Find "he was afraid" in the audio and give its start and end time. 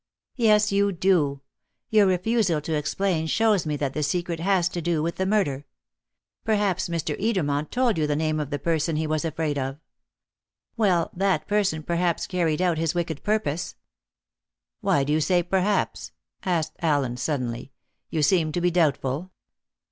8.95-9.59